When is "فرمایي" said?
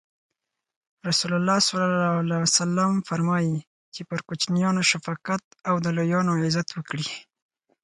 3.09-3.55